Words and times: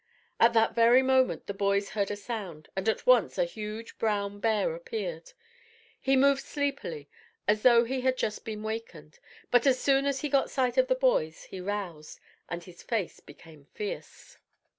At 0.39 0.53
that 0.53 0.73
very 0.73 1.03
moment 1.03 1.45
the 1.45 1.53
boys 1.53 1.89
heard 1.89 2.09
a 2.09 2.15
sound, 2.15 2.69
and 2.75 2.89
at 2.89 3.05
once 3.05 3.37
a 3.37 3.45
huge 3.45 3.99
brown 3.99 4.39
bear 4.39 4.73
appeared. 4.73 5.33
He 5.99 6.15
moved 6.15 6.41
sleepily, 6.41 7.07
as 7.47 7.61
though 7.61 7.83
he 7.83 8.01
had 8.01 8.17
just 8.17 8.43
been 8.43 8.63
wakened, 8.63 9.19
but 9.51 9.67
as 9.67 9.79
soon 9.79 10.07
as 10.07 10.21
he 10.21 10.27
got 10.27 10.49
sight 10.49 10.75
of 10.79 10.87
the 10.87 10.95
boys 10.95 11.43
he 11.43 11.59
roused, 11.61 12.19
and 12.49 12.63
his 12.63 12.81
face 12.81 13.19
became 13.19 13.65
fierce. 13.75 14.39